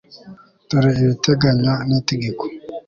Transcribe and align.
dore 0.69 0.91
ibiteganywa 1.03 1.73
n'itegeko 1.87 2.43